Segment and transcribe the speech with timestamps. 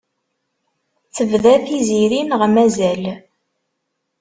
[1.15, 3.03] Tebda Tiziri neɣ mazal?